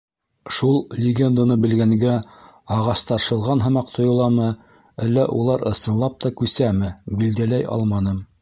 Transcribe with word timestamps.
Шул 0.59 0.77
легенданы 1.01 1.57
белгәнгә 1.65 2.15
ағастар 2.77 3.21
шылған 3.27 3.61
һымаҡ 3.67 3.93
тойоламы, 3.99 4.49
әллә 5.07 5.29
улар 5.43 5.67
ысынлап 5.73 6.21
та 6.27 6.33
күсәме, 6.43 6.91
билдәләй 7.21 7.69
алманым. 7.79 8.23